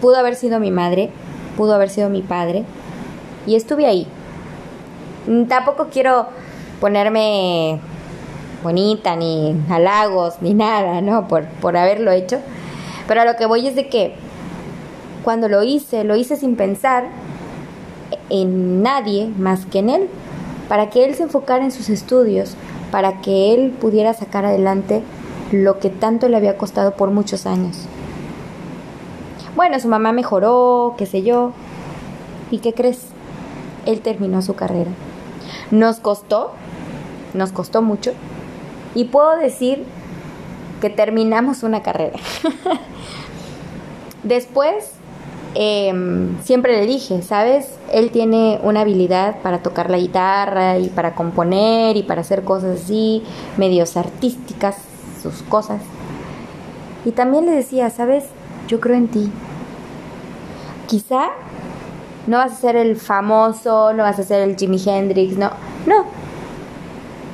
pudo 0.00 0.16
haber 0.16 0.36
sido 0.36 0.60
mi 0.60 0.70
madre, 0.70 1.10
pudo 1.56 1.74
haber 1.74 1.90
sido 1.90 2.08
mi 2.08 2.22
padre 2.22 2.64
y 3.46 3.56
estuve 3.56 3.86
ahí. 3.86 4.06
Tampoco 5.48 5.88
quiero 5.90 6.26
ponerme 6.80 7.80
bonita 8.62 9.16
ni 9.16 9.56
halagos 9.68 10.34
ni 10.40 10.54
nada, 10.54 11.00
¿no? 11.00 11.28
Por, 11.28 11.46
por 11.46 11.76
haberlo 11.76 12.10
hecho. 12.10 12.38
Pero 13.08 13.22
a 13.22 13.24
lo 13.24 13.36
que 13.36 13.46
voy 13.46 13.66
es 13.66 13.74
de 13.74 13.88
que 13.88 14.14
cuando 15.22 15.48
lo 15.48 15.62
hice, 15.62 16.04
lo 16.04 16.16
hice 16.16 16.36
sin 16.36 16.56
pensar 16.56 17.06
en 18.30 18.82
nadie 18.82 19.30
más 19.38 19.66
que 19.66 19.78
en 19.80 19.90
él 19.90 20.08
para 20.68 20.88
que 20.88 21.04
él 21.04 21.14
se 21.14 21.24
enfocara 21.24 21.64
en 21.64 21.70
sus 21.70 21.90
estudios, 21.90 22.56
para 22.90 23.20
que 23.20 23.52
él 23.52 23.72
pudiera 23.72 24.14
sacar 24.14 24.46
adelante 24.46 25.02
lo 25.50 25.78
que 25.78 25.90
tanto 25.90 26.28
le 26.28 26.36
había 26.38 26.56
costado 26.56 26.96
por 26.96 27.10
muchos 27.10 27.44
años. 27.44 27.86
Bueno, 29.54 29.78
su 29.80 29.88
mamá 29.88 30.12
mejoró, 30.12 30.94
qué 30.96 31.04
sé 31.04 31.22
yo. 31.22 31.52
¿Y 32.50 32.58
qué 32.58 32.72
crees? 32.72 33.00
Él 33.86 34.00
terminó 34.00 34.42
su 34.42 34.54
carrera. 34.54 34.90
Nos 35.70 35.98
costó, 35.98 36.52
nos 37.34 37.52
costó 37.52 37.82
mucho. 37.82 38.12
Y 38.94 39.04
puedo 39.04 39.36
decir 39.36 39.84
que 40.80 40.90
terminamos 40.90 41.62
una 41.62 41.82
carrera. 41.82 42.18
Después 44.22 44.92
Em, 45.54 46.42
siempre 46.42 46.80
le 46.80 46.86
dije, 46.86 47.20
¿sabes? 47.20 47.76
Él 47.92 48.10
tiene 48.10 48.58
una 48.62 48.80
habilidad 48.80 49.42
para 49.42 49.58
tocar 49.58 49.90
la 49.90 49.98
guitarra 49.98 50.78
y 50.78 50.88
para 50.88 51.14
componer 51.14 51.96
y 51.98 52.02
para 52.02 52.22
hacer 52.22 52.42
cosas 52.42 52.80
así, 52.80 53.22
medios 53.58 53.98
artísticas, 53.98 54.76
sus 55.22 55.42
cosas. 55.42 55.82
Y 57.04 57.10
también 57.12 57.44
le 57.44 57.52
decía, 57.52 57.90
¿sabes? 57.90 58.24
Yo 58.66 58.80
creo 58.80 58.96
en 58.96 59.08
ti. 59.08 59.30
Quizá 60.86 61.28
no 62.26 62.38
vas 62.38 62.52
a 62.52 62.56
ser 62.56 62.76
el 62.76 62.96
famoso, 62.96 63.92
no 63.92 64.02
vas 64.02 64.18
a 64.18 64.22
ser 64.22 64.48
el 64.48 64.56
Jimi 64.56 64.80
Hendrix, 64.84 65.36
no, 65.36 65.50
no. 65.86 66.04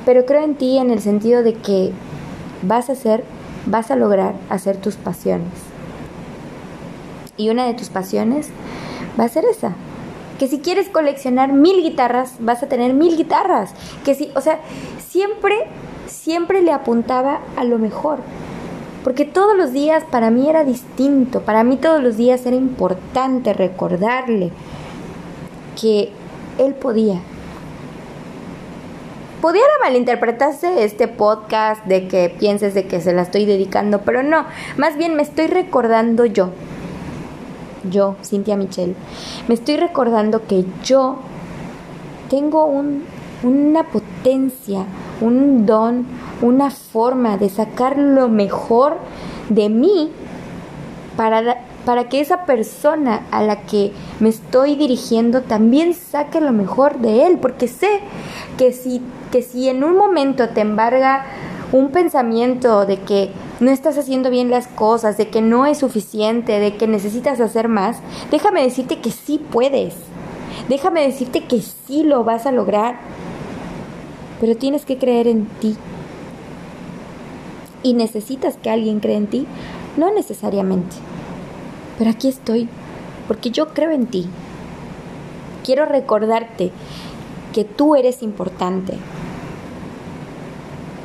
Pero 0.05 0.25
creo 0.25 0.43
en 0.43 0.55
ti 0.55 0.77
en 0.77 0.89
el 0.89 1.01
sentido 1.01 1.43
de 1.43 1.53
que 1.53 1.91
vas 2.63 2.89
a 2.89 2.95
ser, 2.95 3.23
vas 3.65 3.91
a 3.91 3.95
lograr 3.95 4.33
hacer 4.49 4.77
tus 4.77 4.95
pasiones 4.95 5.69
y 7.39 7.49
una 7.49 7.65
de 7.65 7.73
tus 7.73 7.89
pasiones 7.89 8.49
va 9.19 9.23
a 9.23 9.29
ser 9.29 9.45
esa. 9.45 9.73
Que 10.37 10.47
si 10.47 10.59
quieres 10.59 10.89
coleccionar 10.89 11.51
mil 11.53 11.81
guitarras, 11.81 12.33
vas 12.39 12.61
a 12.61 12.67
tener 12.67 12.93
mil 12.93 13.17
guitarras. 13.17 13.73
Que 14.03 14.13
si, 14.13 14.29
o 14.35 14.41
sea, 14.41 14.59
siempre, 15.07 15.55
siempre 16.05 16.61
le 16.61 16.73
apuntaba 16.73 17.39
a 17.55 17.63
lo 17.63 17.79
mejor. 17.79 18.19
Porque 19.03 19.25
todos 19.25 19.55
los 19.55 19.71
días 19.71 20.03
para 20.11 20.31
mí 20.31 20.49
era 20.49 20.65
distinto. 20.65 21.41
Para 21.41 21.63
mí 21.63 21.77
todos 21.77 22.03
los 22.03 22.17
días 22.17 22.45
era 22.45 22.57
importante 22.57 23.53
recordarle 23.53 24.51
que 25.79 26.11
él 26.57 26.73
podía. 26.73 27.21
Pudiera 29.41 29.69
malinterpretarse 29.81 30.83
este 30.83 31.07
podcast 31.07 31.85
de 31.85 32.09
que 32.09 32.35
pienses 32.37 32.73
de 32.73 32.87
que 32.87 32.99
se 32.99 33.13
la 33.13 33.21
estoy 33.21 33.45
dedicando, 33.45 34.01
pero 34.01 34.21
no, 34.21 34.45
más 34.77 34.97
bien 34.97 35.15
me 35.15 35.23
estoy 35.23 35.47
recordando 35.47 36.25
yo. 36.25 36.49
Yo, 37.89 38.17
Cintia 38.21 38.57
Michelle, 38.57 38.95
me 39.47 39.53
estoy 39.53 39.77
recordando 39.77 40.45
que 40.45 40.65
yo 40.83 41.19
tengo 42.29 42.65
un, 42.65 43.05
una 43.43 43.83
potencia, 43.83 44.85
un 45.21 45.65
don, 45.65 46.05
una 46.41 46.69
forma 46.69 47.37
de 47.37 47.49
sacar 47.49 47.97
lo 47.97 48.27
mejor 48.27 48.97
de 49.47 49.69
mí 49.69 50.11
para, 51.15 51.63
para 51.85 52.09
que 52.09 52.19
esa 52.19 52.45
persona 52.45 53.25
a 53.31 53.41
la 53.41 53.61
que 53.63 53.91
me 54.19 54.29
estoy 54.29 54.75
dirigiendo 54.75 55.41
también 55.41 55.93
saque 55.93 56.41
lo 56.41 56.51
mejor 56.51 56.99
de 56.99 57.27
él, 57.27 57.39
porque 57.39 57.67
sé 57.67 58.01
que 58.57 58.73
si, 58.73 59.01
que 59.31 59.41
si 59.41 59.69
en 59.69 59.83
un 59.83 59.97
momento 59.97 60.49
te 60.49 60.61
embarga 60.61 61.25
un 61.71 61.91
pensamiento 61.91 62.85
de 62.85 62.97
que 62.97 63.31
no 63.59 63.71
estás 63.71 63.97
haciendo 63.97 64.29
bien 64.29 64.49
las 64.49 64.67
cosas, 64.67 65.17
de 65.17 65.29
que 65.29 65.41
no 65.41 65.65
es 65.65 65.79
suficiente, 65.79 66.59
de 66.59 66.77
que 66.77 66.87
necesitas 66.87 67.39
hacer 67.39 67.67
más, 67.67 67.97
déjame 68.31 68.63
decirte 68.63 68.99
que 68.99 69.11
sí 69.11 69.39
puedes. 69.51 69.95
Déjame 70.67 71.01
decirte 71.01 71.45
que 71.45 71.61
sí 71.61 72.03
lo 72.03 72.23
vas 72.23 72.45
a 72.45 72.51
lograr. 72.51 72.99
Pero 74.39 74.55
tienes 74.55 74.85
que 74.85 74.97
creer 74.97 75.27
en 75.27 75.45
ti. 75.45 75.75
Y 77.83 77.93
necesitas 77.93 78.57
que 78.57 78.69
alguien 78.69 78.99
cree 78.99 79.15
en 79.15 79.27
ti, 79.27 79.47
no 79.97 80.13
necesariamente. 80.13 80.95
Pero 81.99 82.09
aquí 82.09 82.29
estoy, 82.29 82.67
porque 83.27 83.51
yo 83.51 83.67
creo 83.75 83.91
en 83.91 84.07
ti. 84.07 84.27
Quiero 85.63 85.85
recordarte 85.85 86.71
que 87.53 87.63
tú 87.63 87.95
eres 87.95 88.23
importante, 88.23 88.93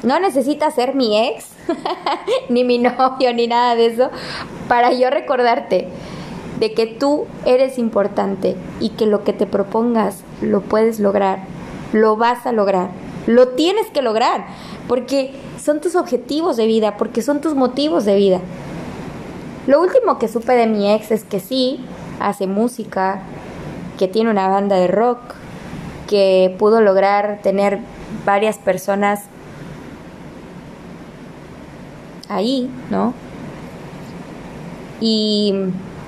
no 0.04 0.20
necesitas 0.20 0.74
ser 0.74 0.94
mi 0.94 1.18
ex, 1.18 1.48
ni 2.48 2.62
mi 2.62 2.78
novio, 2.78 3.32
ni 3.34 3.46
nada 3.46 3.74
de 3.74 3.86
eso, 3.86 4.10
para 4.68 4.92
yo 4.92 5.10
recordarte 5.10 5.88
de 6.60 6.72
que 6.72 6.86
tú 6.86 7.26
eres 7.44 7.78
importante 7.78 8.56
y 8.80 8.90
que 8.90 9.06
lo 9.06 9.24
que 9.24 9.32
te 9.32 9.46
propongas 9.46 10.22
lo 10.40 10.60
puedes 10.60 11.00
lograr, 11.00 11.40
lo 11.92 12.16
vas 12.16 12.46
a 12.46 12.52
lograr, 12.52 12.90
lo 13.26 13.48
tienes 13.48 13.86
que 13.88 14.02
lograr, 14.02 14.46
porque 14.86 15.32
son 15.62 15.80
tus 15.80 15.96
objetivos 15.96 16.56
de 16.56 16.66
vida, 16.66 16.96
porque 16.96 17.22
son 17.22 17.40
tus 17.40 17.54
motivos 17.54 18.04
de 18.04 18.16
vida. 18.16 18.40
Lo 19.66 19.80
último 19.80 20.18
que 20.18 20.28
supe 20.28 20.52
de 20.52 20.66
mi 20.66 20.92
ex 20.92 21.10
es 21.10 21.24
que 21.24 21.40
sí, 21.40 21.84
hace 22.20 22.46
música, 22.46 23.22
que 23.98 24.08
tiene 24.08 24.30
una 24.30 24.48
banda 24.48 24.76
de 24.76 24.88
rock, 24.88 25.20
que 26.08 26.54
pudo 26.58 26.80
lograr 26.80 27.40
tener 27.42 27.78
varias 28.26 28.58
personas 28.58 29.22
ahí, 32.28 32.70
¿no? 32.90 33.14
Y 35.00 35.54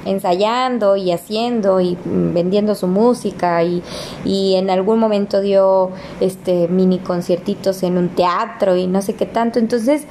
ensayando 0.05 0.97
y 0.97 1.11
haciendo 1.11 1.81
y 1.81 1.99
vendiendo 2.05 2.75
su 2.75 2.87
música 2.87 3.63
y, 3.65 3.83
y, 4.25 4.55
en 4.55 4.71
algún 4.71 5.01
momento 5.01 5.41
dio 5.41 5.91
este 6.21 6.69
mini 6.69 6.99
conciertitos 6.99 7.83
en 7.83 7.99
un 7.99 8.11
teatro 8.11 8.77
y 8.77 8.87
no 8.87 9.03
sé 9.03 9.15
qué 9.15 9.27
tanto. 9.27 9.59
Entonces, 9.59 10.05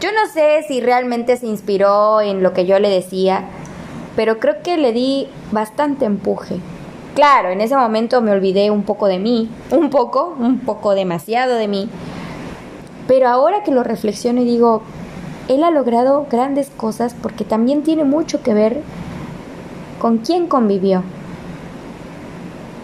yo 0.00 0.10
no 0.12 0.30
sé 0.32 0.62
si 0.68 0.80
realmente 0.80 1.36
se 1.36 1.46
inspiró 1.46 2.20
en 2.20 2.42
lo 2.42 2.52
que 2.52 2.66
yo 2.66 2.78
le 2.78 2.90
decía, 2.90 3.44
pero 4.14 4.38
creo 4.38 4.62
que 4.62 4.76
le 4.76 4.92
di 4.92 5.28
bastante 5.52 6.04
empuje. 6.04 6.60
Claro, 7.14 7.48
en 7.48 7.62
ese 7.62 7.76
momento 7.76 8.20
me 8.20 8.32
olvidé 8.32 8.70
un 8.70 8.82
poco 8.82 9.06
de 9.06 9.18
mí, 9.18 9.50
un 9.70 9.88
poco, 9.88 10.36
un 10.38 10.58
poco 10.58 10.94
demasiado 10.94 11.54
de 11.54 11.66
mí. 11.66 11.88
Pero 13.08 13.28
ahora 13.28 13.62
que 13.62 13.70
lo 13.70 13.84
reflexiono 13.84 14.42
y 14.42 14.44
digo, 14.44 14.82
él 15.48 15.64
ha 15.64 15.70
logrado 15.70 16.26
grandes 16.30 16.68
cosas 16.68 17.14
porque 17.14 17.44
también 17.44 17.82
tiene 17.82 18.04
mucho 18.04 18.42
que 18.42 18.52
ver 18.52 18.82
con 19.98 20.18
quién 20.18 20.46
convivió. 20.46 21.02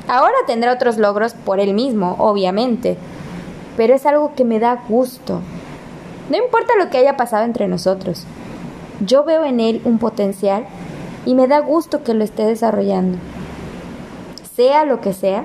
Ahora 0.08 0.34
tendrá 0.46 0.72
otros 0.72 0.96
logros 0.96 1.34
por 1.34 1.60
él 1.60 1.74
mismo, 1.74 2.16
obviamente, 2.18 2.96
pero 3.76 3.94
es 3.94 4.06
algo 4.06 4.34
que 4.34 4.44
me 4.44 4.58
da 4.58 4.82
gusto. 4.88 5.40
No 6.30 6.36
importa 6.36 6.72
lo 6.78 6.90
que 6.90 6.98
haya 6.98 7.16
pasado 7.16 7.44
entre 7.44 7.68
nosotros, 7.68 8.24
yo 9.04 9.24
veo 9.24 9.44
en 9.44 9.60
él 9.60 9.80
un 9.84 9.98
potencial 9.98 10.66
y 11.26 11.34
me 11.34 11.48
da 11.48 11.60
gusto 11.60 12.02
que 12.02 12.14
lo 12.14 12.24
esté 12.24 12.44
desarrollando. 12.44 13.18
Sea 14.54 14.84
lo 14.84 15.00
que 15.00 15.12
sea, 15.12 15.44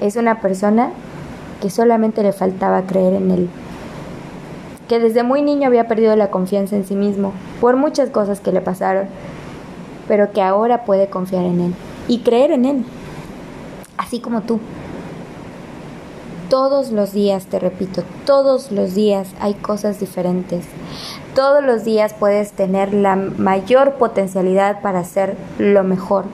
es 0.00 0.16
una 0.16 0.40
persona 0.40 0.90
que 1.60 1.70
solamente 1.70 2.22
le 2.22 2.32
faltaba 2.32 2.82
creer 2.82 3.14
en 3.14 3.30
él 3.30 3.50
que 4.88 4.98
desde 5.00 5.22
muy 5.22 5.42
niño 5.42 5.66
había 5.66 5.88
perdido 5.88 6.14
la 6.16 6.30
confianza 6.30 6.76
en 6.76 6.84
sí 6.84 6.94
mismo 6.94 7.32
por 7.60 7.76
muchas 7.76 8.10
cosas 8.10 8.40
que 8.40 8.52
le 8.52 8.60
pasaron, 8.60 9.06
pero 10.06 10.32
que 10.32 10.42
ahora 10.42 10.84
puede 10.84 11.08
confiar 11.08 11.44
en 11.44 11.60
él 11.60 11.74
y 12.08 12.20
creer 12.20 12.52
en 12.52 12.64
él, 12.64 12.84
así 13.96 14.20
como 14.20 14.42
tú. 14.42 14.60
Todos 16.48 16.92
los 16.92 17.12
días, 17.12 17.46
te 17.46 17.58
repito, 17.58 18.04
todos 18.24 18.70
los 18.70 18.94
días 18.94 19.28
hay 19.40 19.54
cosas 19.54 19.98
diferentes. 19.98 20.64
Todos 21.34 21.64
los 21.64 21.84
días 21.84 22.14
puedes 22.14 22.52
tener 22.52 22.94
la 22.94 23.16
mayor 23.16 23.94
potencialidad 23.94 24.80
para 24.80 25.00
hacer 25.00 25.36
lo 25.58 25.82
mejor. 25.82 26.26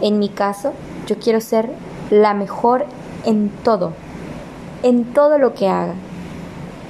En 0.00 0.18
mi 0.18 0.30
caso, 0.30 0.72
yo 1.06 1.18
quiero 1.18 1.42
ser 1.42 1.70
la 2.10 2.32
mejor 2.32 2.86
en 3.26 3.50
todo, 3.62 3.92
en 4.82 5.04
todo 5.12 5.36
lo 5.36 5.52
que 5.52 5.68
haga. 5.68 5.94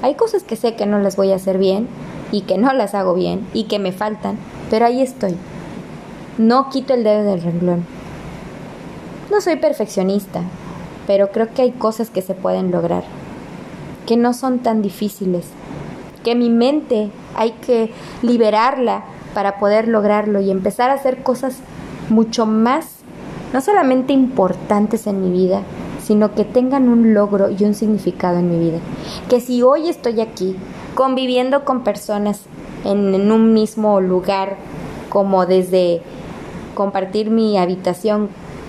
Hay 0.02 0.14
cosas 0.14 0.44
que 0.44 0.54
sé 0.54 0.76
que 0.76 0.86
no 0.86 1.00
las 1.00 1.16
voy 1.16 1.32
a 1.32 1.36
hacer 1.36 1.58
bien 1.58 1.88
y 2.30 2.42
que 2.42 2.58
no 2.58 2.72
las 2.72 2.94
hago 2.94 3.14
bien 3.14 3.44
y 3.52 3.64
que 3.64 3.80
me 3.80 3.90
faltan, 3.90 4.38
pero 4.70 4.86
ahí 4.86 5.02
estoy. 5.02 5.36
No 6.38 6.70
quito 6.70 6.94
el 6.94 7.02
dedo 7.02 7.24
del 7.24 7.42
renglón. 7.42 7.84
No 9.32 9.40
soy 9.40 9.56
perfeccionista, 9.56 10.42
pero 11.10 11.32
creo 11.32 11.52
que 11.52 11.62
hay 11.62 11.72
cosas 11.72 12.08
que 12.08 12.22
se 12.22 12.36
pueden 12.36 12.70
lograr, 12.70 13.02
que 14.06 14.16
no 14.16 14.32
son 14.32 14.60
tan 14.60 14.80
difíciles, 14.80 15.44
que 16.22 16.36
mi 16.36 16.50
mente 16.50 17.10
hay 17.34 17.50
que 17.50 17.92
liberarla 18.22 19.02
para 19.34 19.58
poder 19.58 19.88
lograrlo 19.88 20.40
y 20.40 20.52
empezar 20.52 20.88
a 20.88 20.94
hacer 20.94 21.24
cosas 21.24 21.56
mucho 22.10 22.46
más, 22.46 22.98
no 23.52 23.60
solamente 23.60 24.12
importantes 24.12 25.08
en 25.08 25.20
mi 25.20 25.36
vida, 25.36 25.62
sino 26.00 26.32
que 26.36 26.44
tengan 26.44 26.88
un 26.88 27.12
logro 27.12 27.50
y 27.50 27.64
un 27.64 27.74
significado 27.74 28.38
en 28.38 28.48
mi 28.48 28.60
vida. 28.60 28.78
Que 29.28 29.40
si 29.40 29.62
hoy 29.62 29.88
estoy 29.88 30.20
aquí 30.20 30.54
conviviendo 30.94 31.64
con 31.64 31.82
personas 31.82 32.42
en, 32.84 33.32
un 33.32 33.52
mismo 33.52 34.00
lugar, 34.00 34.58
como 35.08 35.44
desde 35.44 36.02
compartir 36.76 37.32
mi 37.32 37.58
habitación 37.58 38.28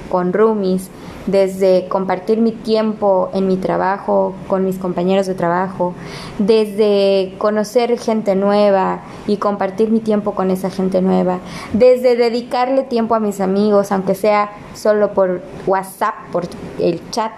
con 0.10 0.34
roomies, 0.34 0.90
desde 1.28 1.88
compartir 1.88 2.40
mi 2.40 2.52
tiempo 2.52 3.30
en 3.34 3.48
mi 3.48 3.58
trabajo 3.58 4.34
con 4.48 4.66
mis 4.66 4.78
compañeros 4.78 5.28
de 5.28 5.36
trabajo, 5.36 5.94
desde 6.40 7.36
conocer 7.38 7.98
gente 8.00 8.36
nueva 8.36 9.02
y 9.28 9.38
compartir 9.38 9.92
mi 9.92 10.00
tiempo 10.00 10.34
con 10.34 10.52
esa 10.52 10.70
gente 10.70 11.02
nueva, 11.02 11.40
desde 11.74 12.16
dedicarle 12.16 12.84
tiempo 12.84 13.16
a 13.16 13.20
mis 13.20 13.40
amigos, 13.40 13.92
aunque 13.92 14.16
sea 14.16 14.52
solo 14.74 15.14
por 15.14 15.42
WhatsApp, 15.68 16.16
por 16.32 16.46
el 16.80 17.02
chat, 17.12 17.32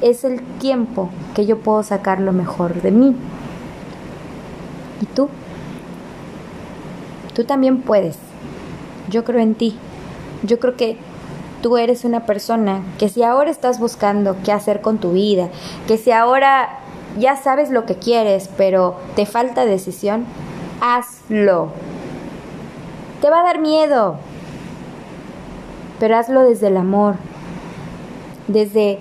es 0.00 0.24
el 0.24 0.40
tiempo 0.58 1.10
que 1.34 1.46
yo 1.46 1.58
puedo 1.58 1.82
sacar 1.82 2.20
lo 2.20 2.32
mejor 2.32 2.80
de 2.82 2.90
mí. 2.90 3.14
¿Y 5.00 5.06
tú? 5.06 5.28
Tú 7.34 7.44
también 7.44 7.82
puedes. 7.82 8.16
Yo 9.08 9.24
creo 9.24 9.40
en 9.40 9.54
ti. 9.54 9.76
Yo 10.42 10.58
creo 10.58 10.76
que 10.76 10.96
tú 11.62 11.76
eres 11.76 12.04
una 12.04 12.26
persona 12.26 12.82
que 12.98 13.08
si 13.08 13.22
ahora 13.22 13.50
estás 13.50 13.78
buscando 13.78 14.36
qué 14.44 14.52
hacer 14.52 14.80
con 14.80 14.98
tu 14.98 15.12
vida, 15.12 15.48
que 15.86 15.98
si 15.98 16.10
ahora 16.10 16.80
ya 17.18 17.36
sabes 17.36 17.70
lo 17.70 17.86
que 17.86 17.96
quieres, 17.96 18.48
pero 18.56 18.96
te 19.16 19.26
falta 19.26 19.64
decisión, 19.64 20.24
hazlo. 20.80 21.68
Te 23.20 23.30
va 23.30 23.40
a 23.40 23.44
dar 23.44 23.60
miedo, 23.60 24.16
pero 25.98 26.16
hazlo 26.16 26.42
desde 26.42 26.68
el 26.68 26.76
amor, 26.76 27.16
desde, 28.48 28.98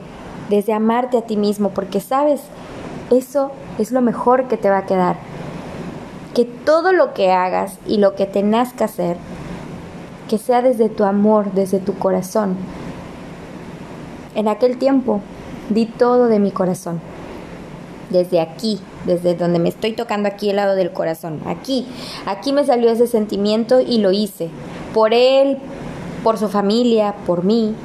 desde 0.49 0.73
amarte 0.73 1.17
a 1.17 1.21
ti 1.21 1.37
mismo, 1.37 1.69
porque 1.69 2.01
sabes, 2.01 2.41
eso 3.11 3.51
es 3.77 3.91
lo 3.91 4.01
mejor 4.01 4.47
que 4.47 4.57
te 4.57 4.69
va 4.69 4.79
a 4.79 4.85
quedar. 4.85 5.17
Que 6.33 6.45
todo 6.45 6.91
lo 6.91 7.13
que 7.13 7.31
hagas 7.31 7.79
y 7.87 7.97
lo 7.97 8.15
que 8.15 8.25
tengas 8.25 8.73
que 8.73 8.83
hacer 8.83 9.17
que 10.29 10.37
sea 10.37 10.61
desde 10.61 10.87
tu 10.87 11.03
amor, 11.03 11.51
desde 11.51 11.79
tu 11.79 11.95
corazón. 11.95 12.55
En 14.35 14.47
aquel 14.47 14.77
tiempo 14.77 15.19
di 15.69 15.85
todo 15.87 16.27
de 16.27 16.39
mi 16.39 16.51
corazón. 16.51 17.01
Desde 18.11 18.39
aquí, 18.39 18.79
desde 19.05 19.35
donde 19.35 19.59
me 19.59 19.69
estoy 19.69 19.93
tocando 19.93 20.29
aquí 20.29 20.51
el 20.51 20.55
lado 20.55 20.75
del 20.75 20.91
corazón. 20.91 21.41
Aquí, 21.45 21.87
aquí 22.25 22.53
me 22.53 22.63
salió 22.63 22.91
ese 22.91 23.07
sentimiento 23.07 23.81
y 23.81 23.97
lo 23.97 24.11
hice. 24.11 24.49
Por 24.93 25.13
él, 25.13 25.57
por 26.23 26.37
su 26.37 26.47
familia, 26.47 27.15
por 27.25 27.43
mí. 27.43 27.75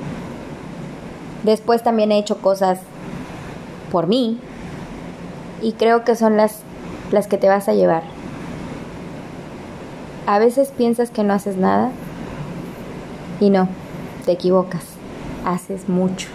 Después 1.43 1.83
también 1.83 2.13
he 2.13 2.19
hecho 2.19 2.39
cosas 2.39 2.79
por 3.91 4.07
mí. 4.07 4.39
Y 5.63 5.73
creo 5.73 6.05
que 6.05 6.15
son 6.15 6.37
las, 6.37 6.61
las 7.11 7.27
que 7.27 7.39
te 7.39 7.49
vas 7.49 7.69
a 7.69 7.75
llevar. 7.75 8.03
A 10.27 10.39
veces 10.39 10.73
piensas 10.77 11.11
que 11.11 11.23
no 11.23 11.33
haces 11.33 11.57
nada 11.57 11.91
y 13.45 13.51
no, 13.51 13.69
te 14.25 14.33
equivocas, 14.33 14.83
haces 15.45 15.89
mucho. 15.89 16.29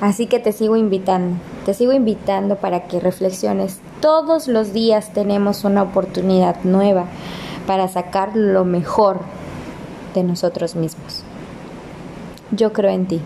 Así 0.00 0.26
que 0.26 0.38
te 0.38 0.52
sigo 0.52 0.76
invitando, 0.76 1.36
te 1.64 1.74
sigo 1.74 1.92
invitando 1.92 2.56
para 2.56 2.84
que 2.84 3.00
reflexiones. 3.00 3.80
Todos 4.00 4.48
los 4.48 4.72
días 4.72 5.12
tenemos 5.12 5.64
una 5.64 5.82
oportunidad 5.82 6.56
nueva 6.64 7.04
para 7.66 7.88
sacar 7.88 8.34
lo 8.34 8.64
mejor 8.64 9.20
de 10.14 10.22
nosotros 10.22 10.74
mismos. 10.76 11.22
Yo 12.50 12.72
creo 12.72 12.92
en 12.92 13.06
ti. 13.06 13.20